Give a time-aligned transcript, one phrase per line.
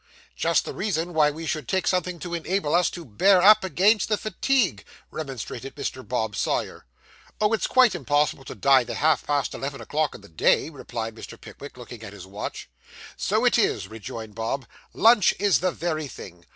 [0.35, 4.09] 'Just the reason why we should take something to enable us to bear up against
[4.09, 6.01] the fatigue,' remonstrated Mr.
[6.07, 6.87] Bob Sawyer.
[7.39, 11.13] 'Oh, it's quite impossible to dine at half past eleven o'clock in the day,' replied
[11.13, 11.39] Mr.
[11.39, 12.67] Pickwick, looking at his watch.
[13.15, 16.47] 'So it is,' rejoined Bob, 'lunch is the very thing.